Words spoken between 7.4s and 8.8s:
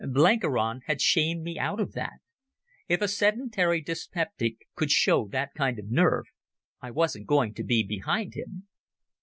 to be behind him.